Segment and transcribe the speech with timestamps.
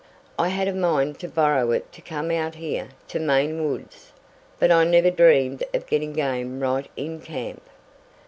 [0.39, 4.11] I had a mind to borrow it to come out here to Maine woods,
[4.57, 7.61] but I never dreamed of getting game right in camp."